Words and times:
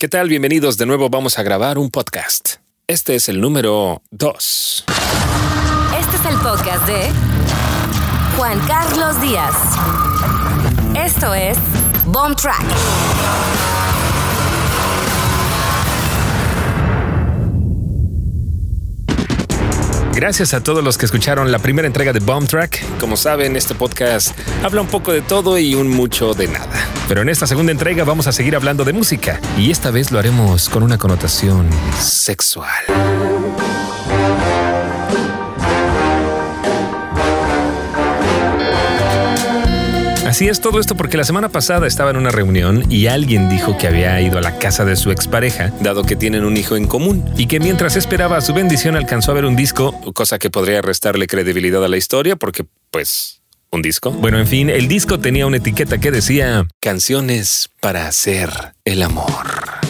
¿Qué 0.00 0.08
tal? 0.08 0.30
Bienvenidos 0.30 0.78
de 0.78 0.86
nuevo. 0.86 1.10
Vamos 1.10 1.38
a 1.38 1.42
grabar 1.42 1.76
un 1.76 1.90
podcast. 1.90 2.54
Este 2.86 3.16
es 3.16 3.28
el 3.28 3.38
número 3.38 4.00
2. 4.12 4.84
Este 6.00 6.16
es 6.16 6.24
el 6.24 6.38
podcast 6.38 6.86
de 6.86 7.10
Juan 8.38 8.58
Carlos 8.60 9.20
Díaz. 9.20 9.54
Esto 10.96 11.34
es 11.34 11.58
Bomb 12.06 12.34
Track. 12.34 12.64
Gracias 20.20 20.52
a 20.52 20.62
todos 20.62 20.84
los 20.84 20.98
que 20.98 21.06
escucharon 21.06 21.50
la 21.50 21.58
primera 21.58 21.86
entrega 21.86 22.12
de 22.12 22.20
Bomb 22.20 22.46
Track. 22.46 22.98
Como 22.98 23.16
saben, 23.16 23.56
este 23.56 23.74
podcast 23.74 24.38
habla 24.62 24.82
un 24.82 24.86
poco 24.86 25.12
de 25.12 25.22
todo 25.22 25.58
y 25.58 25.74
un 25.74 25.88
mucho 25.88 26.34
de 26.34 26.46
nada. 26.46 26.68
Pero 27.08 27.22
en 27.22 27.30
esta 27.30 27.46
segunda 27.46 27.72
entrega 27.72 28.04
vamos 28.04 28.26
a 28.26 28.32
seguir 28.32 28.54
hablando 28.54 28.84
de 28.84 28.92
música 28.92 29.40
y 29.56 29.70
esta 29.70 29.90
vez 29.90 30.12
lo 30.12 30.18
haremos 30.18 30.68
con 30.68 30.82
una 30.82 30.98
connotación 30.98 31.70
sexual. 31.98 32.84
Así 40.30 40.46
es 40.46 40.60
todo 40.60 40.78
esto 40.78 40.94
porque 40.94 41.16
la 41.16 41.24
semana 41.24 41.48
pasada 41.48 41.88
estaba 41.88 42.10
en 42.12 42.16
una 42.16 42.30
reunión 42.30 42.84
y 42.88 43.08
alguien 43.08 43.48
dijo 43.48 43.76
que 43.76 43.88
había 43.88 44.20
ido 44.20 44.38
a 44.38 44.40
la 44.40 44.58
casa 44.58 44.84
de 44.84 44.94
su 44.94 45.10
expareja, 45.10 45.72
dado 45.80 46.04
que 46.04 46.14
tienen 46.14 46.44
un 46.44 46.56
hijo 46.56 46.76
en 46.76 46.86
común, 46.86 47.28
y 47.36 47.48
que 47.48 47.58
mientras 47.58 47.96
esperaba 47.96 48.40
su 48.40 48.54
bendición 48.54 48.94
alcanzó 48.94 49.32
a 49.32 49.34
ver 49.34 49.44
un 49.44 49.56
disco, 49.56 50.00
cosa 50.14 50.38
que 50.38 50.48
podría 50.48 50.82
restarle 50.82 51.26
credibilidad 51.26 51.84
a 51.84 51.88
la 51.88 51.96
historia 51.96 52.36
porque, 52.36 52.64
pues, 52.92 53.42
un 53.72 53.82
disco. 53.82 54.12
Bueno, 54.12 54.38
en 54.38 54.46
fin, 54.46 54.70
el 54.70 54.86
disco 54.86 55.18
tenía 55.18 55.48
una 55.48 55.56
etiqueta 55.56 55.98
que 55.98 56.12
decía 56.12 56.64
Canciones 56.78 57.68
para 57.80 58.06
hacer 58.06 58.50
el 58.84 59.02
amor. 59.02 59.89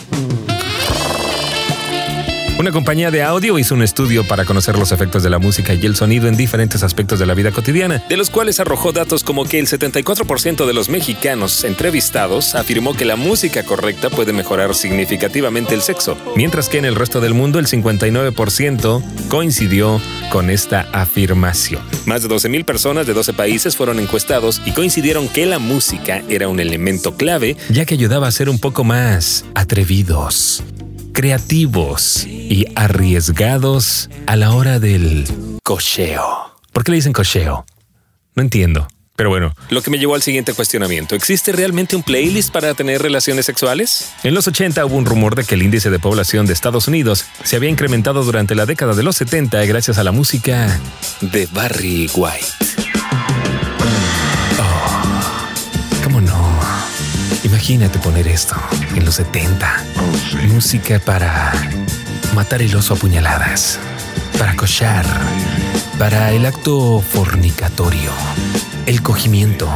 Una 2.61 2.73
compañía 2.73 3.11
de 3.11 3.23
audio 3.23 3.59
hizo 3.59 3.75
un 3.75 3.83
estudio 3.83 4.23
para 4.23 4.45
conocer 4.45 4.79
los 4.79 4.93
efectos 4.93 5.23
de 5.23 5.31
la 5.31 5.39
música 5.39 5.73
y 5.73 5.87
el 5.87 5.97
sonido 5.97 6.29
en 6.29 6.37
diferentes 6.37 6.83
aspectos 6.83 7.19
de 7.19 7.25
la 7.25 7.33
vida 7.33 7.53
cotidiana, 7.53 8.05
de 8.07 8.19
los 8.19 8.29
cuales 8.29 8.61
arrojó 8.61 8.93
datos 8.93 9.25
como 9.25 9.47
que 9.47 9.59
el 9.59 9.67
74% 9.67 10.67
de 10.67 10.75
los 10.75 10.91
mexicanos 10.91 11.65
entrevistados 11.65 12.55
afirmó 12.55 12.93
que 12.93 13.07
la 13.07 13.17
música 13.17 13.63
correcta 13.63 14.11
puede 14.11 14.35
mejorar 14.35 14.75
significativamente 14.75 15.75
el 15.75 15.81
sexo, 15.81 16.19
mientras 16.37 16.69
que 16.69 16.77
en 16.77 16.85
el 16.85 16.97
resto 16.97 17.23
del 17.23 17.33
mundo 17.33 17.59
el 17.59 17.67
59% 17.67 19.03
coincidió 19.29 19.99
con 20.31 20.51
esta 20.51 20.87
afirmación. 20.93 21.81
Más 22.05 22.23
de 22.23 22.29
12.000 22.29 22.67
personas 22.67 23.07
de 23.07 23.15
12 23.15 23.33
países 23.33 23.75
fueron 23.75 23.99
encuestados 23.99 24.61
y 24.67 24.73
coincidieron 24.73 25.31
que 25.31 25.47
la 25.47 25.61
música 25.61 26.23
era 26.29 26.49
un 26.49 26.61
elemento 26.61 27.15
clave, 27.15 27.57
ya 27.71 27.87
que 27.87 27.95
ayudaba 27.95 28.29
a 28.29 28.33
ser 28.33 28.51
un 28.51 28.59
poco 28.59 28.85
más 28.85 29.47
atrevidos 29.55 30.63
creativos 31.21 32.27
y 32.27 32.65
arriesgados 32.77 34.09
a 34.27 34.37
la 34.37 34.55
hora 34.55 34.81
del 34.81 35.27
cocheo. 35.63 36.25
¿Por 36.73 36.83
qué 36.83 36.93
le 36.93 36.97
dicen 36.97 37.13
cocheo? 37.13 37.67
No 38.35 38.43
entiendo. 38.43 38.89
Pero 39.17 39.29
bueno, 39.29 39.55
lo 39.69 39.83
que 39.83 39.91
me 39.91 39.99
llevó 39.99 40.15
al 40.15 40.23
siguiente 40.23 40.55
cuestionamiento. 40.55 41.15
¿Existe 41.15 41.53
realmente 41.53 41.95
un 41.95 42.03
playlist 42.03 42.51
para 42.51 42.73
tener 42.73 43.03
relaciones 43.03 43.45
sexuales? 43.45 44.13
En 44.23 44.33
los 44.33 44.49
80 44.49 44.83
hubo 44.87 44.97
un 44.97 45.05
rumor 45.05 45.35
de 45.35 45.45
que 45.45 45.57
el 45.57 45.63
índice 45.63 45.91
de 45.91 45.99
población 45.99 46.47
de 46.47 46.55
Estados 46.55 46.89
Unidos 46.89 47.27
se 47.45 47.57
había 47.57 47.69
incrementado 47.69 48.25
durante 48.25 48.55
la 48.55 48.65
década 48.65 48.95
de 48.95 49.03
los 49.03 49.17
70 49.17 49.63
gracias 49.67 49.99
a 49.99 50.05
la 50.05 50.13
música 50.13 50.81
de 51.21 51.47
Barry 51.53 52.11
White. 52.15 52.47
Imagínate 57.71 58.01
poner 58.01 58.27
esto 58.27 58.57
en 58.97 59.05
los 59.05 59.15
70. 59.15 59.87
Música 60.49 60.99
para 60.99 61.53
matar 62.35 62.63
el 62.63 62.75
oso 62.75 62.95
a 62.95 62.97
puñaladas, 62.97 63.79
para 64.37 64.57
cochar, 64.57 65.07
para 65.97 66.33
el 66.33 66.47
acto 66.47 67.01
fornicatorio, 67.01 68.11
el 68.87 69.03
cogimiento, 69.03 69.73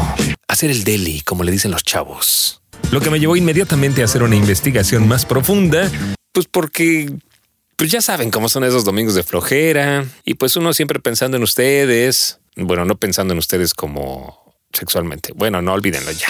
hacer 0.49 0.73
el 0.73 0.83
deli, 0.83 1.21
como 1.21 1.45
le 1.45 1.53
dicen 1.53 1.71
los 1.71 1.85
chavos. 1.85 2.61
Lo 2.91 3.01
que 3.01 3.11
me 3.11 3.21
llevó 3.21 3.37
inmediatamente 3.37 4.03
a 4.03 4.07
hacer 4.07 4.25
una 4.25 4.35
investigación 4.35 5.07
más 5.07 5.25
profunda, 5.25 5.89
pues 6.33 6.49
porque 6.51 7.13
pues 7.77 7.93
ya 7.93 8.01
saben 8.01 8.33
cómo 8.33 8.49
son 8.49 8.65
esos 8.65 8.85
domingos 8.85 9.15
de 9.15 9.23
flojera 9.23 10.05
y 10.25 10.35
pues 10.35 10.57
uno 10.57 10.73
siempre 10.73 10.99
pensando 10.99 11.37
en 11.37 11.45
ustedes, 11.45 12.41
bueno, 12.57 12.85
no 12.85 12.97
pensando 12.97 13.35
en 13.35 13.39
ustedes 13.39 13.73
como 13.73 14.44
sexualmente. 14.75 15.33
Bueno, 15.35 15.63
no 15.63 15.73
olvídenlo 15.73 16.11
ya. 16.11 16.29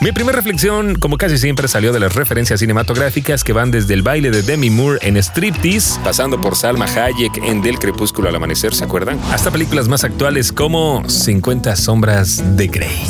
Mi 0.00 0.12
primera 0.12 0.36
reflexión, 0.36 0.94
como 0.96 1.16
casi 1.16 1.38
siempre, 1.38 1.68
salió 1.68 1.92
de 1.92 2.00
las 2.00 2.14
referencias 2.14 2.60
cinematográficas 2.60 3.42
que 3.44 3.52
van 3.52 3.70
desde 3.70 3.94
el 3.94 4.02
baile 4.02 4.30
de 4.30 4.42
Demi 4.42 4.70
Moore 4.70 4.98
en 5.02 5.16
Striptease, 5.16 5.98
pasando 6.04 6.40
por 6.40 6.56
Salma 6.56 6.86
Hayek 6.86 7.38
en 7.38 7.62
Del 7.62 7.78
Crepúsculo 7.78 8.28
al 8.28 8.36
Amanecer, 8.36 8.74
¿se 8.74 8.84
acuerdan? 8.84 9.18
Hasta 9.32 9.50
películas 9.50 9.88
más 9.88 10.04
actuales 10.04 10.52
como 10.52 11.08
50 11.08 11.74
Sombras 11.76 12.56
de 12.56 12.68
Grey. 12.68 13.06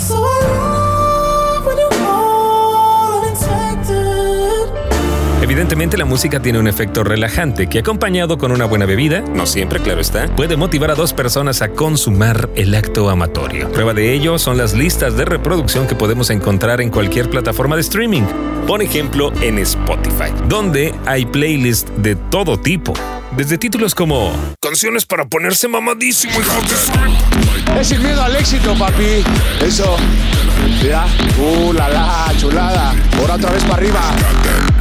Evidentemente 5.46 5.96
la 5.96 6.04
música 6.04 6.40
tiene 6.40 6.58
un 6.58 6.66
efecto 6.66 7.04
relajante 7.04 7.68
que 7.68 7.78
acompañado 7.78 8.36
con 8.36 8.50
una 8.50 8.64
buena 8.64 8.84
bebida, 8.84 9.20
no 9.20 9.46
siempre 9.46 9.78
claro 9.78 10.00
está, 10.00 10.26
puede 10.34 10.56
motivar 10.56 10.90
a 10.90 10.96
dos 10.96 11.12
personas 11.12 11.62
a 11.62 11.68
consumar 11.68 12.50
el 12.56 12.74
acto 12.74 13.08
amatorio. 13.10 13.70
Prueba 13.70 13.94
de 13.94 14.12
ello 14.12 14.40
son 14.40 14.58
las 14.58 14.74
listas 14.74 15.16
de 15.16 15.24
reproducción 15.24 15.86
que 15.86 15.94
podemos 15.94 16.30
encontrar 16.30 16.80
en 16.80 16.90
cualquier 16.90 17.30
plataforma 17.30 17.76
de 17.76 17.82
streaming. 17.82 18.24
Por 18.66 18.82
ejemplo, 18.82 19.32
en 19.40 19.58
Spotify, 19.58 20.32
donde 20.48 20.92
hay 21.06 21.24
playlists 21.24 21.92
de 21.98 22.16
todo 22.16 22.58
tipo. 22.58 22.92
Desde 23.36 23.56
títulos 23.56 23.94
como 23.94 24.32
Canciones 24.60 25.06
para 25.06 25.28
ponerse 25.28 25.68
mamadísimo, 25.68 26.40
hijo. 26.40 26.60
Es 27.78 27.86
sin 27.86 28.02
miedo 28.02 28.20
al 28.20 28.34
éxito, 28.34 28.74
papi. 28.76 29.22
Eso. 29.64 29.96
Mira. 30.82 31.06
Uh, 31.38 31.72
la 31.72 31.88
la, 31.88 32.32
chulada. 32.36 32.94
Ahora 33.20 33.34
otra 33.34 33.52
vez 33.52 33.62
para 33.62 33.74
arriba. 33.74 34.00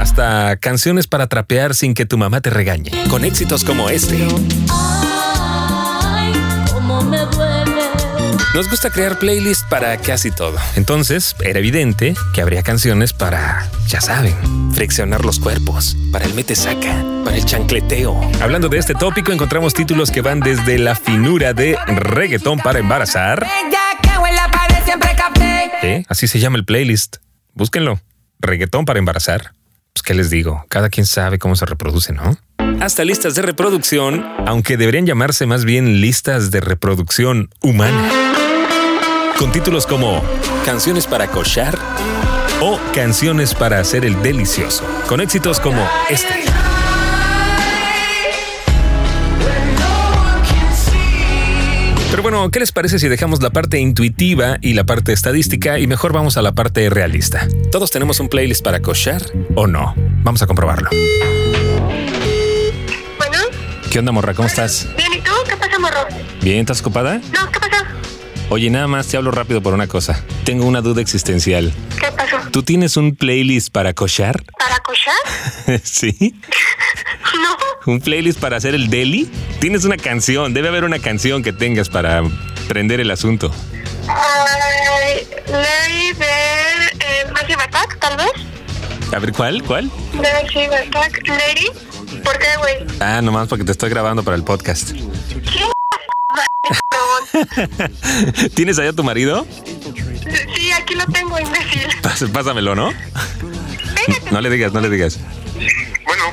Hasta 0.06 0.56
canciones 0.58 1.08
para 1.08 1.26
trapear 1.26 1.74
sin 1.74 1.96
que 1.96 2.06
tu 2.06 2.16
mamá 2.16 2.40
te 2.40 2.52
regañe. 2.52 2.92
Con 3.10 3.26
éxitos 3.26 3.64
como 3.64 3.90
este. 3.90 4.16
Ay, 4.72 6.32
cómo 6.72 7.02
me 7.02 7.18
duele. 7.18 7.90
Nos 8.54 8.70
gusta 8.70 8.92
crear 8.92 9.18
playlists 9.18 9.66
para 9.68 9.98
casi 9.98 10.30
todo. 10.30 10.58
Entonces, 10.76 11.36
era 11.44 11.58
evidente 11.58 12.14
que 12.36 12.42
habría 12.42 12.62
canciones 12.62 13.14
para, 13.14 13.68
ya 13.88 14.00
saben, 14.00 14.36
flexionar 14.74 15.26
los 15.26 15.40
cuerpos, 15.40 15.98
para 16.12 16.26
el 16.26 16.36
mete 16.36 16.56
saca, 16.56 17.04
para 17.24 17.36
el 17.36 17.44
chancleteo. 17.44 18.16
Hablando 18.42 18.70
de 18.70 18.78
este 18.78 18.94
tópico, 18.94 19.32
encontramos 19.32 19.74
títulos 19.74 20.12
que 20.12 20.22
van 20.22 20.40
desde 20.40 20.78
la 20.78 20.94
finura 20.94 21.54
de 21.54 21.76
reggaetón 21.88 22.60
para 22.60 22.78
embarazar. 22.78 23.44
¿Eh? 25.82 26.06
Así 26.08 26.28
se 26.28 26.40
llama 26.40 26.58
el 26.58 26.66
playlist. 26.66 27.18
Búsquenlo. 27.56 28.00
Reggaetón 28.40 28.86
para 28.86 29.00
embarazar. 29.00 29.56
Pues, 29.96 30.04
¿qué 30.04 30.14
les 30.14 30.30
digo? 30.30 30.66
Cada 30.68 30.90
quien 30.90 31.06
sabe 31.06 31.40
cómo 31.40 31.56
se 31.56 31.66
reproduce, 31.66 32.12
¿no? 32.12 32.38
Hasta 32.82 33.06
listas 33.06 33.34
de 33.34 33.42
reproducción, 33.44 34.26
aunque 34.46 34.76
deberían 34.76 35.06
llamarse 35.06 35.46
más 35.46 35.64
bien 35.64 36.02
listas 36.02 36.52
de 36.52 36.60
reproducción 36.60 37.50
humana. 37.62 38.10
Con 39.40 39.54
títulos 39.54 39.88
como 39.88 40.22
Canciones 40.66 41.08
para 41.08 41.28
cochar 41.28 41.80
o 42.62 42.78
Canciones 42.94 43.54
para 43.54 43.80
hacer 43.80 44.04
el 44.04 44.22
delicioso. 44.22 44.84
Con 45.08 45.22
éxitos 45.22 45.62
como 45.62 45.88
este. 46.10 46.44
Pero 52.16 52.24
bueno, 52.24 52.50
¿qué 52.50 52.62
les 52.62 52.72
parece 52.72 52.98
si 52.98 53.10
dejamos 53.10 53.42
la 53.44 53.50
parte 53.50 53.78
intuitiva 53.78 54.56
y 54.62 54.72
la 54.72 54.86
parte 54.86 55.12
estadística 55.12 55.80
y 55.80 55.86
mejor 55.86 56.14
vamos 56.14 56.38
a 56.38 56.42
la 56.42 56.54
parte 56.54 56.90
realista? 56.90 57.46
¿Todos 57.74 57.92
tenemos 57.92 58.22
un 58.22 58.30
playlist 58.30 58.64
para 58.64 58.82
cochar 58.82 59.22
o 59.56 59.68
no? 59.68 59.94
Vamos 60.24 60.42
a 60.42 60.48
comprobarlo. 60.48 60.90
Bueno, 63.18 63.38
¿Qué 63.92 64.00
onda, 64.00 64.14
morra? 64.14 64.34
¿Cómo 64.34 64.48
estás? 64.48 64.88
bien, 64.96 65.12
¿y 65.16 65.20
tú? 65.20 65.32
¿Qué 65.46 65.58
pasa, 65.58 65.78
morro? 65.78 66.08
¿Bien? 66.42 66.60
¿Estás 66.60 66.80
ocupada? 66.80 67.18
No, 67.34 67.52
¿qué 67.52 67.60
pasó? 67.60 67.84
Oye, 68.48 68.70
nada 68.70 68.88
más 68.88 69.08
te 69.08 69.18
hablo 69.18 69.32
rápido 69.32 69.62
por 69.62 69.74
una 69.74 69.88
cosa. 69.88 70.24
Tengo 70.46 70.66
una 70.68 70.80
duda 70.80 71.02
existencial. 71.02 71.74
¿Qué 72.00 72.08
pasó? 72.16 72.38
¿Tú 72.56 72.64
tienes 72.64 72.96
un 72.96 73.18
playlist 73.18 73.70
para 73.70 73.94
cochar? 73.94 74.46
¿Para 74.58 74.80
cochar? 74.80 75.14
¿Sí? 75.84 76.34
No. 77.36 77.58
¿Un 77.92 78.00
playlist 78.00 78.40
para 78.40 78.56
hacer 78.56 78.74
el 78.76 78.90
deli? 78.90 79.30
Tienes 79.60 79.84
una 79.84 79.98
canción, 79.98 80.54
debe 80.54 80.70
haber 80.70 80.86
una 80.86 81.00
canción 81.00 81.44
que 81.44 81.52
tengas 81.52 81.90
para 81.90 82.24
prender 82.70 83.02
el 83.02 83.12
asunto. 83.12 83.52
Ay, 84.08 85.28
Lady 85.48 86.14
de 86.14 86.26
eh, 86.26 87.26
Massive 87.34 87.62
Attack, 87.62 88.00
tal 88.00 88.16
vez. 88.16 88.32
A 89.14 89.20
ver, 89.20 89.34
¿cuál? 89.34 89.62
¿Cuál? 89.64 89.92
Massive 90.14 90.78
Attack, 90.78 91.28
Lady. 91.28 91.68
¿Por 92.24 92.40
qué, 92.40 92.48
güey? 92.60 92.76
Ah, 93.02 93.22
nomás 93.22 93.50
porque 93.50 93.66
te 93.66 93.74
estoy 93.74 93.90
grabando 93.90 94.24
para 94.24 94.38
el 94.38 94.46
podcast. 94.46 94.94
¿Tienes 98.56 98.80
allá 98.80 98.92
a 98.92 98.94
tu 98.94 99.04
marido? 99.04 99.46
Sí, 100.56 100.72
aquí 100.72 100.96
lo 100.96 101.06
tengo, 101.08 101.40
imbécil. 101.40 101.88
Pás- 102.02 102.24
Pásamelo, 102.32 102.76
¿no? 102.76 102.94
No 104.32 104.42
le 104.42 104.50
digas, 104.50 104.72
no 104.74 104.82
le 104.82 104.90
digas. 104.90 105.20
Bueno, 106.06 106.24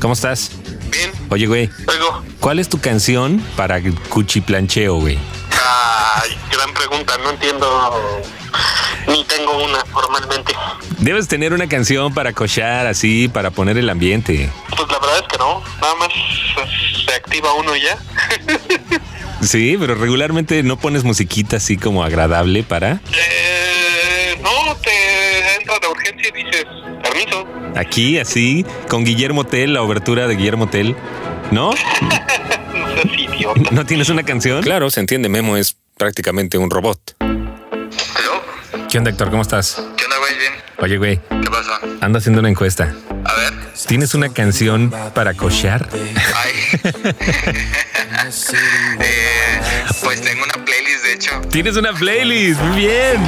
¿Cómo 0.00 0.14
estás? 0.14 0.50
bien, 0.90 1.10
Oye, 1.30 1.46
güey, 1.46 1.70
oigo. 1.88 2.22
¿cuál 2.40 2.58
es 2.60 2.68
tu 2.68 2.80
canción 2.80 3.40
para 3.56 3.80
cuchiplancheo, 4.08 4.96
güey? 4.96 5.18
Ay, 5.50 6.36
gran 6.52 6.72
pregunta, 6.74 7.14
no 7.22 7.30
entiendo. 7.30 7.90
Ni 9.08 9.24
tengo 9.24 9.62
una 9.64 9.84
formalmente. 9.86 10.52
Debes 10.98 11.26
tener 11.28 11.52
una 11.52 11.68
canción 11.68 12.14
para 12.14 12.32
cochar 12.32 12.86
así, 12.86 13.28
para 13.28 13.50
poner 13.50 13.76
el 13.76 13.90
ambiente. 13.90 14.50
Pues 14.76 14.88
la 14.90 14.98
verdad 14.98 15.18
es 15.18 15.28
que 15.28 15.38
no, 15.38 15.62
nada 15.80 15.94
más 15.96 16.08
pues, 16.54 16.68
se 17.06 17.14
activa 17.14 17.52
uno 17.54 17.74
y 17.76 17.82
ya. 17.82 17.98
Sí, 19.44 19.76
pero 19.78 19.94
regularmente 19.94 20.62
no 20.62 20.78
pones 20.78 21.04
musiquita 21.04 21.56
así 21.56 21.76
como 21.76 22.02
agradable 22.04 22.62
para. 22.62 23.00
Eh, 23.12 24.36
no, 24.42 24.74
te 24.76 25.56
entra 25.60 25.78
de 25.80 25.88
urgencia 25.88 26.28
y 26.34 26.44
dices, 26.44 26.64
permiso. 27.02 27.46
Aquí, 27.76 28.18
así, 28.18 28.64
con 28.88 29.04
Guillermo 29.04 29.44
Tell, 29.44 29.74
la 29.74 29.82
obertura 29.82 30.26
de 30.26 30.36
Guillermo 30.36 30.68
Tell. 30.68 30.96
¿No? 31.50 31.70
No 32.74 32.88
seas 33.02 33.18
idiota. 33.18 33.70
¿No 33.70 33.86
tienes 33.86 34.08
una 34.08 34.22
canción? 34.24 34.62
Claro, 34.62 34.90
se 34.90 35.00
entiende, 35.00 35.28
Memo 35.28 35.56
es 35.56 35.76
prácticamente 35.96 36.58
un 36.58 36.70
robot. 36.70 37.16
¿Hello? 37.20 38.86
¿Qué 38.88 38.98
onda, 38.98 39.10
Héctor? 39.10 39.30
¿Cómo 39.30 39.42
estás? 39.42 39.76
¿Qué 39.96 40.04
onda, 40.04 40.16
güey? 40.18 40.38
Bien. 40.38 40.52
Oye, 40.78 40.96
güey, 40.98 41.20
¿Qué 41.42 41.50
pasa? 41.50 41.80
ando 42.00 42.18
haciendo 42.18 42.40
una 42.40 42.48
encuesta. 42.48 42.94
A 43.24 43.34
ver. 43.34 43.52
¿Tienes 43.86 44.14
una 44.14 44.28
canción 44.32 44.92
para 45.14 45.34
cochear? 45.34 45.88
Ay. 45.92 46.80
Eh, 49.00 49.60
pues 50.02 50.20
tengo 50.20 50.44
una 50.44 50.64
playlist, 50.64 51.04
de 51.04 51.12
hecho. 51.14 51.40
Tienes 51.50 51.76
una 51.76 51.92
playlist, 51.92 52.60
muy 52.60 52.76
bien, 52.86 53.20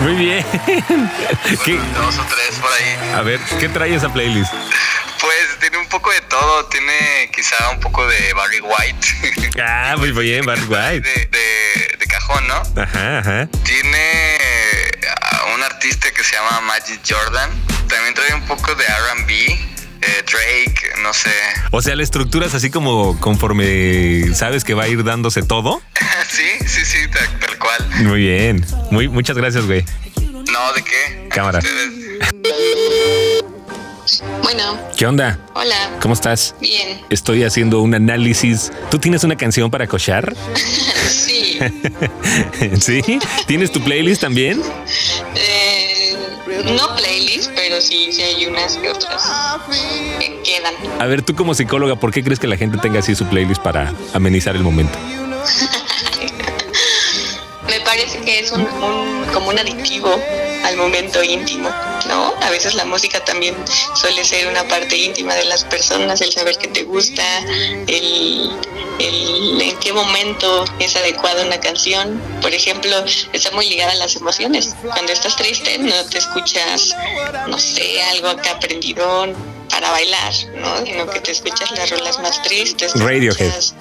muy 0.00 0.14
bien. 0.14 0.46
¿Qué? 1.64 1.78
Dos 1.94 2.18
o 2.18 2.24
tres 2.24 2.58
por 2.60 2.70
ahí. 2.72 3.14
A 3.14 3.22
ver, 3.22 3.40
¿qué 3.58 3.68
trae 3.68 3.94
esa 3.94 4.12
playlist? 4.12 4.52
Pues 5.20 5.58
tiene 5.60 5.78
un 5.78 5.88
poco 5.88 6.10
de 6.10 6.20
todo. 6.22 6.66
Tiene 6.66 7.30
quizá 7.34 7.70
un 7.70 7.80
poco 7.80 8.06
de 8.06 8.32
Barry 8.34 8.60
White. 8.60 9.06
Ah, 9.66 9.94
muy 9.96 10.10
bien, 10.10 10.44
Barry 10.44 10.62
White. 10.64 11.08
de, 11.08 11.26
de, 11.26 11.96
de 11.96 12.06
cajón, 12.06 12.44
¿no? 12.48 12.60
Ajá, 12.82 13.18
ajá. 13.18 13.48
Tiene 13.62 14.38
a 15.20 15.54
un 15.54 15.62
artista 15.62 16.10
que 16.10 16.24
se 16.24 16.34
llama 16.34 16.60
Magic 16.62 17.00
Jordan. 17.08 17.50
También 17.88 18.14
trae 18.14 18.34
un 18.34 18.42
poco 18.46 18.74
de 18.74 18.84
RB. 18.84 19.23
No 21.04 21.12
sé. 21.12 21.30
O 21.70 21.82
sea, 21.82 21.94
la 21.96 22.02
estructura 22.02 22.46
es 22.46 22.54
así 22.54 22.70
como 22.70 23.20
conforme 23.20 24.34
sabes 24.34 24.64
que 24.64 24.72
va 24.74 24.84
a 24.84 24.88
ir 24.88 25.04
dándose 25.04 25.42
todo. 25.42 25.82
sí, 26.28 26.42
sí, 26.66 26.84
sí, 26.84 26.98
tal, 27.12 27.38
tal 27.38 27.58
cual. 27.58 28.04
Muy 28.06 28.20
bien. 28.20 28.64
Muy, 28.90 29.08
muchas 29.08 29.36
gracias, 29.36 29.66
güey. 29.66 29.84
No, 30.20 30.72
¿de 30.72 30.82
qué? 30.82 31.28
Cámara. 31.28 31.60
Bueno, 34.42 34.78
¿Qué 34.96 35.06
onda? 35.06 35.38
hola, 35.54 35.90
¿Cómo 36.00 36.14
estás? 36.14 36.54
bien. 36.60 37.00
Estoy 37.10 37.44
haciendo 37.44 37.80
un 37.80 37.94
análisis. 37.94 38.70
¿Tú 38.90 38.98
tienes 38.98 39.24
una 39.24 39.36
canción 39.36 39.70
para 39.70 39.86
cochar? 39.86 40.34
Sí, 41.04 41.58
¿Sí? 42.80 43.02
¿Tienes 43.46 43.70
tu 43.70 43.80
playlist 43.82 44.20
también? 44.20 44.60
eh, 45.34 45.53
no 46.62 46.94
playlist, 46.96 47.50
pero 47.54 47.80
sí, 47.80 48.10
sí 48.12 48.22
hay 48.22 48.46
unas 48.46 48.76
que 48.76 48.90
otras 48.90 49.22
que 50.20 50.40
quedan. 50.42 50.74
A 51.00 51.06
ver, 51.06 51.22
tú 51.22 51.34
como 51.34 51.54
psicóloga, 51.54 51.96
¿por 51.96 52.12
qué 52.12 52.22
crees 52.22 52.38
que 52.38 52.46
la 52.46 52.56
gente 52.56 52.78
tenga 52.78 53.00
así 53.00 53.14
su 53.14 53.26
playlist 53.26 53.62
para 53.62 53.92
amenizar 54.12 54.54
el 54.56 54.62
momento? 54.62 54.98
Me 57.68 57.80
parece 57.80 58.20
que 58.20 58.40
es 58.40 58.52
un, 58.52 58.60
un- 58.60 59.24
como 59.32 59.48
un 59.48 59.58
aditivo 59.58 60.14
al 60.64 60.76
momento 60.76 61.22
íntimo, 61.24 61.68
¿no? 62.08 62.34
A 62.42 62.50
veces 62.50 62.74
la 62.74 62.84
música 62.84 63.24
también 63.24 63.54
suele 63.94 64.24
ser 64.24 64.46
una 64.48 64.64
parte 64.64 64.96
íntima 64.96 65.34
de 65.34 65.44
las 65.44 65.64
personas, 65.64 66.20
el 66.20 66.30
saber 66.32 66.56
que 66.58 66.68
te 66.68 66.84
gusta, 66.84 67.22
el, 67.86 68.50
qué 69.84 69.92
momento 69.92 70.64
es 70.80 70.96
adecuada 70.96 71.44
una 71.46 71.60
canción. 71.60 72.20
Por 72.40 72.52
ejemplo, 72.54 72.90
está 73.32 73.50
muy 73.52 73.68
ligada 73.68 73.92
a 73.92 73.96
las 73.96 74.16
emociones. 74.16 74.74
Cuando 74.82 75.12
estás 75.12 75.36
triste, 75.36 75.78
no 75.78 75.94
te 76.06 76.18
escuchas, 76.18 76.96
no 77.46 77.58
sé, 77.58 78.02
algo 78.02 78.28
acá 78.28 78.52
aprendidón 78.52 79.34
para 79.70 79.90
bailar, 79.90 80.32
¿no? 80.56 80.84
Sino 80.86 81.06
que 81.10 81.20
te 81.20 81.32
escuchas 81.32 81.70
las 81.76 81.90
rolas 81.90 82.18
más 82.20 82.42
tristes. 82.42 82.92
te 82.92 82.98
Radiohead. 82.98 83.46
escuchas- 83.48 83.74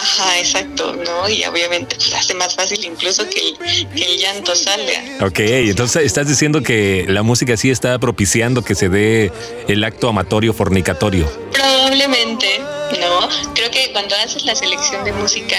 Ajá, 0.00 0.38
exacto, 0.38 0.94
¿no? 0.96 1.28
Y 1.28 1.44
obviamente 1.44 1.96
pues, 1.96 2.12
hace 2.14 2.34
más 2.34 2.54
fácil 2.54 2.82
incluso 2.84 3.28
que 3.28 3.40
el, 3.40 3.88
que 3.94 4.04
el 4.04 4.18
llanto 4.18 4.54
salga. 4.56 5.02
Ok, 5.26 5.38
entonces 5.40 6.04
estás 6.04 6.26
diciendo 6.28 6.62
que 6.62 7.04
la 7.08 7.22
música 7.22 7.56
sí 7.56 7.70
está 7.70 7.98
propiciando 7.98 8.62
que 8.64 8.74
se 8.74 8.88
dé 8.88 9.30
el 9.68 9.84
acto 9.84 10.08
amatorio 10.08 10.52
fornicatorio. 10.54 11.30
Probablemente, 11.52 12.60
¿no? 13.00 13.28
Creo 13.54 13.70
que 13.70 13.92
cuando 13.92 14.14
haces 14.16 14.44
la 14.44 14.54
selección 14.54 15.04
de 15.04 15.12
música, 15.12 15.56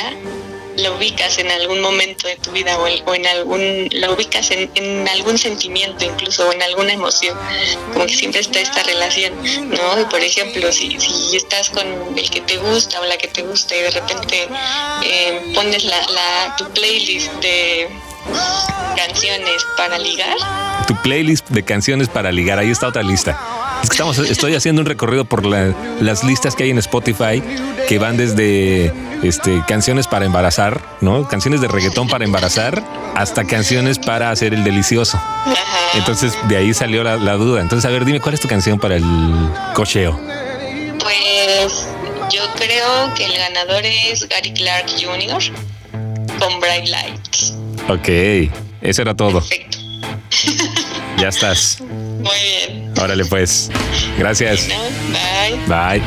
lo 0.77 0.95
ubicas 0.95 1.37
en 1.39 1.51
algún 1.51 1.81
momento 1.81 2.25
de 2.27 2.37
tu 2.37 2.51
vida 2.51 2.77
o, 2.77 2.87
el- 2.87 3.03
o 3.05 3.13
en 3.13 3.27
algún, 3.27 3.89
lo 3.91 4.13
ubicas 4.13 4.49
en, 4.51 4.71
en 4.75 5.07
algún 5.09 5.37
sentimiento 5.37 6.05
incluso 6.05 6.47
o 6.47 6.53
en 6.53 6.61
alguna 6.61 6.93
emoción, 6.93 7.37
como 7.91 8.05
que 8.05 8.15
siempre 8.15 8.39
está 8.39 8.61
esta 8.61 8.81
relación, 8.83 9.33
¿no? 9.69 9.99
Y 9.99 10.05
por 10.05 10.21
ejemplo, 10.21 10.71
si, 10.71 10.97
si 10.99 11.35
estás 11.35 11.69
con 11.69 11.85
el 12.17 12.29
que 12.29 12.39
te 12.41 12.55
gusta 12.57 13.01
o 13.01 13.05
la 13.05 13.17
que 13.17 13.27
te 13.27 13.41
gusta 13.41 13.75
y 13.75 13.81
de 13.81 13.91
repente 13.91 14.47
eh, 15.03 15.51
pones 15.53 15.83
la, 15.83 15.99
la, 16.11 16.55
tu 16.57 16.65
playlist 16.69 17.29
de 17.41 17.89
canciones 18.95 19.65
para 19.75 19.97
ligar, 19.97 20.35
Tu 20.87 20.95
playlist 21.01 21.47
de 21.49 21.63
canciones 21.63 22.07
para 22.09 22.31
ligar, 22.31 22.57
ahí 22.57 22.69
está 22.71 22.87
otra 22.87 23.03
lista. 23.03 23.37
Estamos, 23.83 24.17
estoy 24.19 24.55
haciendo 24.55 24.81
un 24.81 24.85
recorrido 24.85 25.25
por 25.25 25.45
la- 25.45 25.73
las 26.01 26.23
listas 26.23 26.55
que 26.55 26.63
hay 26.63 26.69
en 26.69 26.77
Spotify 26.77 27.41
que 27.87 27.97
van 27.99 28.17
desde 28.17 28.93
este, 29.23 29.63
canciones 29.67 30.07
para 30.07 30.25
embarazar, 30.25 30.81
¿no? 31.01 31.27
Canciones 31.27 31.61
de 31.61 31.67
reggaetón 31.67 32.07
para 32.07 32.23
embarazar 32.25 32.83
hasta 33.15 33.43
canciones 33.45 33.97
para 33.99 34.31
hacer 34.31 34.53
el 34.53 34.63
delicioso. 34.63 35.17
ajá. 35.17 35.55
Entonces 35.95 36.33
de 36.47 36.57
ahí 36.57 36.73
salió 36.73 37.03
la, 37.03 37.17
la 37.17 37.33
duda. 37.33 37.61
Entonces, 37.61 37.85
a 37.85 37.91
ver, 37.91 38.05
dime 38.05 38.19
cuál 38.19 38.35
es 38.35 38.41
tu 38.41 38.47
canción 38.47 38.79
para 38.79 38.95
el 38.95 39.03
cocheo. 39.73 40.19
Pues 40.99 41.87
yo 42.31 42.43
creo 42.55 43.13
que 43.15 43.25
el 43.25 43.33
ganador 43.37 43.83
es 43.85 44.27
Gary 44.29 44.53
Clark 44.53 44.85
Jr. 44.89 45.41
con 46.39 46.59
Bright 46.59 46.87
Lights. 46.87 47.53
Ok, 47.89 48.53
eso 48.81 49.01
era 49.01 49.15
todo. 49.15 49.39
Perfecto. 49.39 49.77
Ya 51.17 51.29
estás. 51.29 51.79
Muy 52.19 52.35
bien. 52.67 52.93
Órale 53.01 53.25
pues. 53.25 53.69
Gracias. 54.17 54.67
Bye. 54.67 55.57
Bye. 55.67 56.03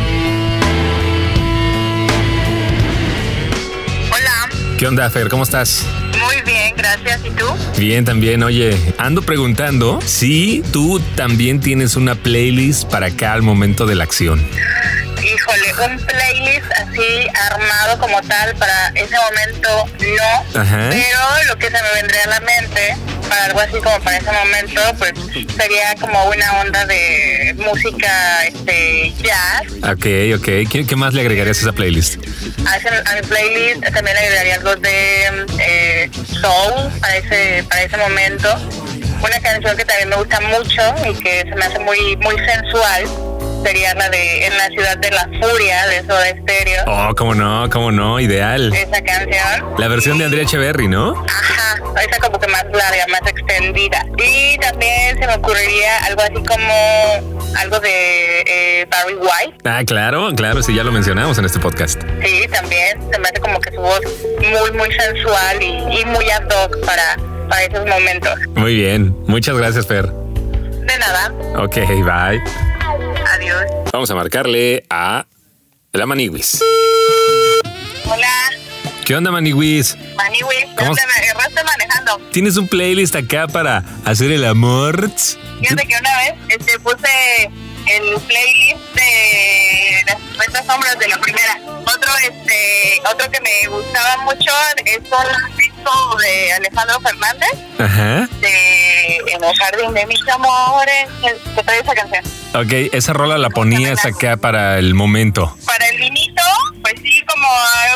Hola, 4.10 4.48
¿Qué 4.78 4.86
onda, 4.86 5.08
Fer? 5.10 5.28
¿Cómo 5.28 5.42
estás? 5.44 5.84
muy 6.22 6.40
bien, 6.42 6.74
gracias. 6.76 7.20
¿Y 7.24 7.31
tú? 7.31 7.46
Bien, 7.76 8.04
también. 8.04 8.42
Oye, 8.42 8.76
ando 8.98 9.22
preguntando 9.22 10.00
si 10.04 10.62
tú 10.72 11.00
también 11.16 11.60
tienes 11.60 11.96
una 11.96 12.14
playlist 12.14 12.88
para 12.88 13.06
acá 13.06 13.32
al 13.32 13.42
momento 13.42 13.86
de 13.86 13.94
la 13.96 14.04
acción. 14.04 14.46
Híjole, 15.22 15.90
un 15.90 15.98
playlist 15.98 16.70
así 16.72 17.26
armado 17.50 17.98
como 17.98 18.20
tal 18.22 18.54
para 18.56 18.88
ese 18.94 19.16
momento 19.16 19.88
no. 20.54 20.60
Ajá. 20.60 20.90
Pero 20.90 21.19
lo 21.48 21.58
que 21.58 21.66
se 21.66 21.72
me 21.72 21.92
vendría 22.00 22.24
a 22.24 22.28
la 22.28 22.40
mente 22.40 22.96
para 23.32 23.44
algo 23.46 23.60
así 23.60 23.72
como 23.82 23.98
para 24.01 24.19
ese 24.19 24.31
momento, 24.31 24.81
pues 24.98 25.12
sería 25.56 25.94
como 25.98 26.22
una 26.27 26.60
onda 26.60 26.84
de 26.84 27.55
música 27.56 28.44
este 28.46 29.10
jazz. 29.22 29.62
Ok, 29.91 30.06
ok. 30.39 30.69
¿Qué, 30.70 30.84
qué 30.86 30.96
más 30.96 31.15
le 31.15 31.22
agregarías 31.22 31.56
a 31.58 31.60
esa 31.62 31.72
playlist? 31.72 32.17
A, 32.67 32.77
ese- 32.77 32.89
a 32.89 33.15
mi 33.15 33.22
playlist 33.27 33.82
también 33.94 34.17
le 34.17 34.20
agregaría 34.27 34.55
algo 34.56 34.77
de 34.77 35.46
eh, 35.60 36.10
soul 36.27 36.91
para 37.01 37.17
ese, 37.17 37.65
para 37.70 37.82
ese 37.82 37.96
momento. 37.96 38.55
Una 39.24 39.41
canción 39.41 39.77
que 39.79 39.84
también 39.86 40.08
me 40.10 40.17
gusta 40.17 40.39
mucho 40.41 40.82
y 41.08 41.15
que 41.22 41.41
se 41.48 41.55
me 41.55 41.65
hace 41.65 41.79
muy, 41.79 42.17
muy 42.19 42.34
sensual 42.44 43.05
sería 43.62 43.94
la 43.94 44.08
de 44.08 44.46
En 44.46 44.56
la 44.56 44.66
ciudad 44.69 44.96
de 44.98 45.10
la 45.10 45.28
furia 45.40 45.86
de 45.86 46.00
Soda 46.06 46.28
Stereo. 46.28 46.84
Oh, 46.86 47.14
cómo 47.14 47.34
no, 47.34 47.69
cómo 47.70 47.92
no, 47.92 48.20
ideal. 48.20 48.72
Esa 48.72 49.02
canción. 49.02 49.74
La 49.78 49.88
versión 49.88 50.19
de 50.19 50.24
Andrea 50.24 50.42
Echeverry, 50.42 50.88
¿no? 50.88 51.24
Ajá, 51.28 51.78
esa 52.00 52.19
como 52.19 52.38
que 52.38 52.48
más 52.48 52.64
larga, 52.64 53.06
más 53.10 53.20
extendida. 53.31 54.04
Y 54.19 54.58
también 54.58 55.19
se 55.19 55.26
me 55.26 55.34
ocurriría 55.34 56.04
algo 56.06 56.22
así 56.22 56.34
como 56.34 57.54
algo 57.58 57.81
de 57.81 58.40
eh, 58.46 58.86
Barry 58.90 59.14
White. 59.14 59.58
Ah, 59.64 59.82
claro, 59.86 60.31
claro, 60.34 60.62
sí, 60.62 60.74
ya 60.74 60.84
lo 60.84 60.92
mencionamos 60.92 61.38
en 61.38 61.44
este 61.44 61.58
podcast. 61.60 62.00
Sí, 62.22 62.46
también. 62.50 63.00
Se 63.12 63.19
me 63.19 63.28
hace 63.28 63.40
como 63.40 63.60
que 63.60 63.70
su 63.72 63.81
voz 63.81 64.00
muy, 64.38 64.72
muy 64.72 64.90
sensual 64.92 65.62
y, 65.62 66.00
y 66.00 66.04
muy 66.06 66.31
ad 66.31 66.44
hoc 66.44 66.84
para, 66.84 67.16
para 67.48 67.62
esos 67.64 67.86
momentos. 67.86 68.34
Muy 68.54 68.74
bien, 68.74 69.14
muchas 69.26 69.56
gracias, 69.56 69.86
Fer. 69.86 70.06
De 70.06 70.98
nada. 70.98 71.32
Ok, 71.56 71.76
bye. 71.76 72.71
Adiós. 73.43 73.65
Vamos 73.93 74.08
a 74.08 74.15
marcarle 74.15 74.84
a 74.89 75.27
la 75.93 76.06
Maniwis. 76.06 76.63
Hola, 78.05 78.29
¿Qué 79.05 79.17
onda, 79.17 79.32
Maniwis? 79.32 79.96
Maniwi. 80.15 80.55
¿Cómo? 80.79 80.94
Te 80.94 81.03
me 81.06 81.43
estoy 81.49 81.65
manejando. 81.65 82.19
¿Tienes 82.31 82.56
un 82.56 82.69
playlist 82.69 83.17
acá 83.17 83.49
para 83.49 83.82
hacer 84.05 84.31
el 84.31 84.44
amor? 84.44 85.11
Fíjate 85.61 85.87
que 85.89 85.94
una 85.99 86.17
vez 86.19 86.34
este, 86.51 86.79
puse 86.79 87.51
el 87.89 88.20
playlist 88.29 88.94
de 88.94 90.03
las 90.06 90.19
50 90.31 90.63
sombras 90.65 90.99
de 91.01 91.08
la 91.08 91.20
primera. 91.20 91.58
Otro, 91.81 92.13
este, 92.19 93.03
otro 93.13 93.29
que 93.29 93.41
me 93.41 93.69
gustaba 93.69 94.19
mucho 94.19 94.53
es 94.84 94.99
un 94.99 95.56
disco 95.56 96.17
de 96.22 96.53
Alejandro 96.53 97.01
Fernández, 97.01 97.51
Ajá. 97.81 98.29
de 98.41 98.71
En 99.43 99.49
el 99.49 99.56
jardín 99.56 99.93
de 99.93 100.06
mis 100.06 100.29
amores, 100.29 101.08
que 101.56 101.63
trae 101.65 101.81
esa 101.81 101.94
canción. 101.94 102.25
Ok, 102.55 102.94
esa 102.94 103.13
rola 103.13 103.39
la 103.39 103.51
ponías 103.51 104.05
acá 104.05 104.37
para 104.37 104.79
el 104.79 104.94
momento. 104.94 105.56
Para 105.67 105.89
el 105.89 105.99
vinito, 105.99 106.43
pues 106.81 106.94
sí, 107.03 107.20
como, 107.27 107.49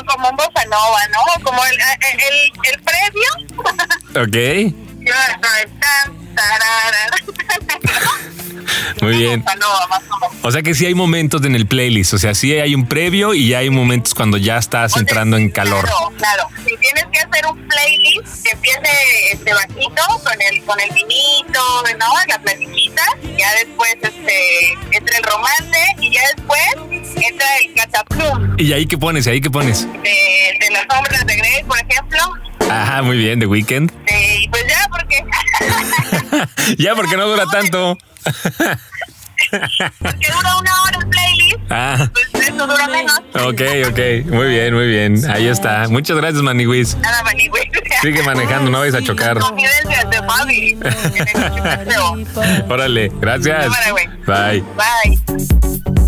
como 0.06 0.28
un 0.30 0.36
bossa 0.36 0.64
nova, 0.64 0.98
¿no? 1.12 1.44
Como 1.44 1.64
el, 1.64 1.74
el, 1.74 2.74
el 2.74 2.82
previo. 2.82 3.28
Ok. 4.16 4.32
Tan, 5.06 6.34
tarara. 6.34 7.10
Muy 9.06 9.18
bien. 9.18 9.44
O 10.42 10.50
sea 10.50 10.62
que 10.62 10.74
sí 10.74 10.86
hay 10.86 10.94
momentos 10.94 11.44
en 11.44 11.54
el 11.54 11.66
playlist. 11.66 12.14
O 12.14 12.18
sea, 12.18 12.34
sí 12.34 12.52
hay 12.54 12.74
un 12.74 12.86
previo 12.86 13.34
y 13.34 13.54
hay 13.54 13.70
momentos 13.70 14.14
cuando 14.14 14.36
ya 14.36 14.58
estás 14.58 14.92
O 14.92 14.94
sea, 14.94 15.00
entrando 15.00 15.36
en 15.36 15.50
calor. 15.50 15.84
Claro, 15.84 16.12
claro. 16.16 16.48
Si 16.58 16.76
tienes 16.76 17.04
que 17.12 17.18
hacer 17.18 17.46
un 17.46 17.68
playlist 17.68 18.44
que 18.44 18.50
empiece 18.50 18.90
este 19.32 19.54
bajito 19.54 20.02
con 20.24 20.42
el 20.42 20.64
con 20.64 20.80
el 20.80 20.90
vinito, 20.90 21.84
¿no? 21.98 22.06
Las 22.28 22.38
platiquitas, 22.38 23.06
ya 23.38 23.52
después 23.54 23.94
este 24.02 24.72
entra 24.90 25.18
el 25.18 25.24
romance 25.24 25.78
y 26.00 26.12
ya 26.12 26.22
después 26.34 27.06
entra 27.16 27.46
el 27.58 27.74
cataplum 27.74 28.54
¿Y 28.58 28.72
ahí 28.72 28.86
qué 28.86 28.98
pones? 28.98 29.26
¿Y 29.26 29.30
ahí 29.30 29.40
qué 29.40 29.50
pones? 29.50 29.86
de, 29.86 30.58
de 30.60 30.70
las 30.72 30.86
sombras 30.90 31.26
de 31.26 31.36
Grey, 31.36 31.62
por 31.64 31.78
ejemplo. 31.78 32.18
Ajá, 32.70 33.02
muy 33.02 33.16
bien, 33.16 33.38
The 33.38 33.46
Weeknd. 33.46 33.92
Eh, 34.06 34.38
y 34.40 34.48
pues 34.48 34.64
ya, 34.68 34.88
porque 34.90 35.24
ya, 36.82 36.94
porque 36.94 37.16
no 37.16 37.28
dura 37.28 37.44
tanto. 37.52 37.98
porque 39.98 40.26
dura 40.32 40.56
una 40.58 40.82
hora 40.82 40.98
el 41.00 41.08
playlist, 41.08 41.56
Ah, 41.70 42.08
pues 42.12 42.48
eso 42.48 42.66
dura 42.66 42.86
menos. 42.88 43.18
ok, 43.34 43.60
ok. 43.90 44.26
Muy 44.32 44.48
bien, 44.48 44.74
muy 44.74 44.86
bien. 44.86 45.30
Ahí 45.30 45.48
está. 45.48 45.88
Muchas 45.88 46.16
gracias, 46.16 46.42
Maniwis. 46.42 46.96
Nada, 46.98 47.22
güey. 47.22 47.70
Sigue 48.02 48.22
manejando, 48.22 48.70
no 48.70 48.78
vayas 48.80 48.94
a 48.94 49.02
chocar. 49.02 49.38
Confidencias 49.38 50.10
de 50.10 50.16
Fabi. 50.18 50.78
Órale, 52.68 53.10
gracias. 53.20 53.72
Bye. 54.26 54.62
Bye. 54.76 56.05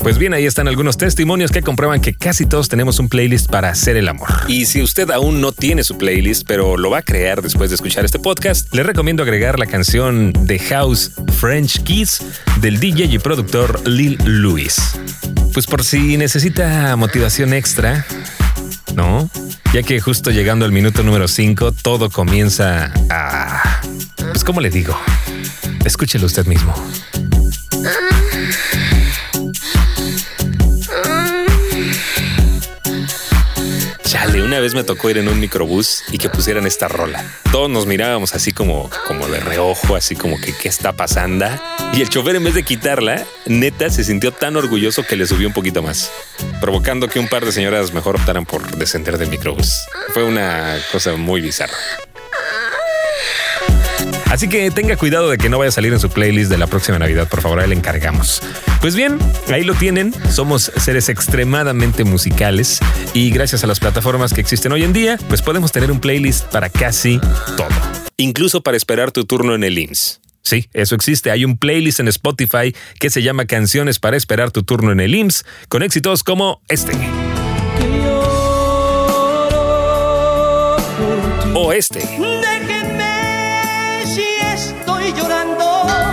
Pues 0.00 0.16
bien, 0.18 0.32
ahí 0.32 0.46
están 0.46 0.68
algunos 0.68 0.96
testimonios 0.96 1.50
que 1.50 1.62
comprueban 1.62 2.00
que 2.00 2.14
casi 2.14 2.46
todos 2.46 2.68
tenemos 2.68 2.98
un 2.98 3.08
playlist 3.08 3.50
para 3.50 3.68
hacer 3.70 3.96
el 3.96 4.08
amor. 4.08 4.28
Y 4.46 4.66
si 4.66 4.80
usted 4.80 5.10
aún 5.10 5.40
no 5.40 5.52
tiene 5.52 5.84
su 5.84 5.98
playlist, 5.98 6.44
pero 6.46 6.76
lo 6.76 6.90
va 6.90 6.98
a 6.98 7.02
crear 7.02 7.42
después 7.42 7.70
de 7.70 7.76
escuchar 7.76 8.04
este 8.04 8.18
podcast, 8.18 8.72
le 8.74 8.82
recomiendo 8.82 9.22
agregar 9.22 9.58
la 9.58 9.66
canción 9.66 10.32
The 10.46 10.58
House 10.60 11.12
French 11.38 11.82
Kiss 11.82 12.22
del 12.60 12.78
DJ 12.80 13.06
y 13.06 13.18
productor 13.18 13.86
Lil 13.88 14.18
Louis. 14.24 14.76
Pues 15.52 15.66
por 15.66 15.84
si 15.84 16.16
necesita 16.16 16.94
motivación 16.96 17.52
extra, 17.52 18.06
¿no? 18.94 19.28
Ya 19.72 19.82
que 19.82 20.00
justo 20.00 20.30
llegando 20.30 20.64
al 20.64 20.72
minuto 20.72 21.02
número 21.02 21.28
5, 21.28 21.72
todo 21.72 22.08
comienza 22.10 22.92
a... 23.10 23.80
Pues 24.16 24.44
como 24.44 24.60
le 24.60 24.70
digo, 24.70 24.98
escúchelo 25.84 26.26
usted 26.26 26.46
mismo. 26.46 26.74
Una 34.48 34.60
vez 34.60 34.72
me 34.72 34.82
tocó 34.82 35.10
ir 35.10 35.18
en 35.18 35.28
un 35.28 35.38
microbús 35.38 36.04
y 36.10 36.16
que 36.16 36.30
pusieran 36.30 36.66
esta 36.66 36.88
rola. 36.88 37.22
Todos 37.52 37.68
nos 37.68 37.84
mirábamos 37.84 38.34
así 38.34 38.52
como, 38.52 38.88
como 39.06 39.28
de 39.28 39.40
reojo, 39.40 39.94
así 39.94 40.16
como 40.16 40.40
que 40.40 40.54
qué 40.56 40.68
está 40.68 40.94
pasando. 40.94 41.44
Y 41.92 42.00
el 42.00 42.08
chofer 42.08 42.36
en 42.36 42.44
vez 42.44 42.54
de 42.54 42.62
quitarla, 42.62 43.26
neta 43.44 43.90
se 43.90 44.04
sintió 44.04 44.32
tan 44.32 44.56
orgulloso 44.56 45.04
que 45.04 45.16
le 45.16 45.26
subió 45.26 45.48
un 45.48 45.52
poquito 45.52 45.82
más, 45.82 46.10
provocando 46.62 47.08
que 47.08 47.18
un 47.18 47.28
par 47.28 47.44
de 47.44 47.52
señoras 47.52 47.92
mejor 47.92 48.16
optaran 48.16 48.46
por 48.46 48.66
descender 48.78 49.18
del 49.18 49.28
microbús. 49.28 49.82
Fue 50.14 50.24
una 50.24 50.78
cosa 50.92 51.14
muy 51.16 51.42
bizarra. 51.42 51.76
Así 54.30 54.48
que 54.48 54.70
tenga 54.70 54.96
cuidado 54.96 55.30
de 55.30 55.38
que 55.38 55.48
no 55.48 55.58
vaya 55.58 55.70
a 55.70 55.72
salir 55.72 55.92
en 55.92 56.00
su 56.00 56.10
playlist 56.10 56.50
de 56.50 56.58
la 56.58 56.66
próxima 56.66 56.98
Navidad, 56.98 57.28
por 57.28 57.40
favor, 57.40 57.60
ahí 57.60 57.68
le 57.68 57.74
encargamos. 57.74 58.42
Pues 58.80 58.94
bien, 58.94 59.18
ahí 59.50 59.64
lo 59.64 59.74
tienen. 59.74 60.14
Somos 60.30 60.70
seres 60.76 61.08
extremadamente 61.08 62.04
musicales 62.04 62.80
y 63.14 63.30
gracias 63.30 63.64
a 63.64 63.66
las 63.66 63.80
plataformas 63.80 64.34
que 64.34 64.40
existen 64.40 64.72
hoy 64.72 64.84
en 64.84 64.92
día, 64.92 65.18
pues 65.28 65.40
podemos 65.40 65.72
tener 65.72 65.90
un 65.90 65.98
playlist 65.98 66.44
para 66.46 66.68
casi 66.68 67.18
todo. 67.56 67.68
Incluso 68.18 68.62
para 68.62 68.76
esperar 68.76 69.12
tu 69.12 69.24
turno 69.24 69.54
en 69.54 69.64
el 69.64 69.78
IMSS. 69.78 70.20
Sí, 70.42 70.68
eso 70.72 70.94
existe. 70.94 71.30
Hay 71.30 71.44
un 71.44 71.58
playlist 71.58 72.00
en 72.00 72.08
Spotify 72.08 72.74
que 72.98 73.10
se 73.10 73.22
llama 73.22 73.46
Canciones 73.46 73.98
para 73.98 74.16
esperar 74.16 74.50
tu 74.50 74.62
turno 74.62 74.92
en 74.92 75.00
el 75.00 75.14
IMSS, 75.14 75.44
con 75.68 75.82
éxitos 75.82 76.22
como 76.22 76.60
este. 76.68 76.92
O 81.54 81.72
este. 81.72 82.00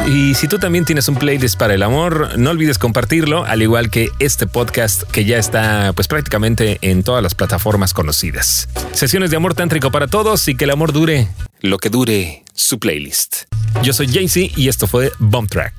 Y 0.07 0.35
si 0.35 0.47
tú 0.47 0.59
también 0.59 0.85
tienes 0.85 1.07
un 1.07 1.15
playlist 1.15 1.57
para 1.57 1.73
el 1.73 1.81
amor, 1.81 2.37
no 2.37 2.51
olvides 2.51 2.77
compartirlo, 2.77 3.43
al 3.43 3.63
igual 3.63 3.89
que 3.89 4.09
este 4.19 4.45
podcast 4.45 5.01
que 5.03 5.25
ya 5.25 5.37
está 5.37 5.93
pues 5.93 6.07
prácticamente 6.07 6.77
en 6.81 7.01
todas 7.01 7.23
las 7.23 7.33
plataformas 7.33 7.93
conocidas. 7.93 8.69
Sesiones 8.93 9.31
de 9.31 9.37
amor 9.37 9.55
tántrico 9.55 9.89
para 9.89 10.07
todos 10.07 10.47
y 10.47 10.55
que 10.55 10.65
el 10.65 10.71
amor 10.71 10.93
dure 10.93 11.27
lo 11.61 11.79
que 11.79 11.89
dure 11.89 12.43
su 12.53 12.77
playlist. 12.77 13.45
Yo 13.81 13.93
soy 13.93 14.07
Jaycee 14.07 14.51
y 14.55 14.69
esto 14.69 14.85
fue 14.85 15.11
Bomb 15.17 15.49
Track. 15.49 15.73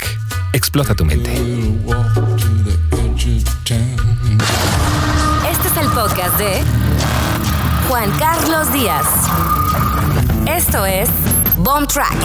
Explota 0.53 0.95
tu 0.97 1.05
mente. 1.05 1.33
Este 5.53 5.69
es 5.69 5.77
el 5.81 5.89
podcast 5.91 6.37
de 6.37 6.63
Juan 7.89 8.11
Carlos 8.19 8.73
Díaz. 8.73 9.07
Esto 10.49 10.85
es 10.85 11.09
Bomb 11.59 11.87
Track. 11.87 12.17